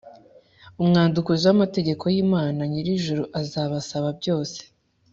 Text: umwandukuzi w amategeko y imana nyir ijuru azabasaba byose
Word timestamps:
umwandukuzi 0.81 1.43
w 1.47 1.51
amategeko 1.57 2.03
y 2.15 2.17
imana 2.25 2.59
nyir 2.71 2.87
ijuru 2.97 3.23
azabasaba 3.39 4.07
byose 4.19 4.59